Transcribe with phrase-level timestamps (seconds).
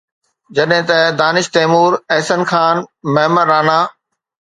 [0.55, 2.75] جڏهن ته دانش تيمور، احسن خان،
[3.13, 3.79] معمر رانا